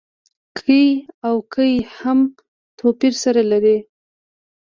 [0.57, 0.83] کې
[1.27, 2.19] او کي هم
[2.79, 3.77] توپير سره لري.